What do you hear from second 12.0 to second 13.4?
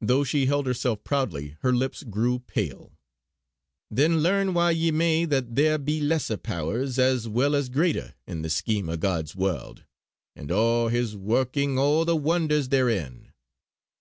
the wonders therein.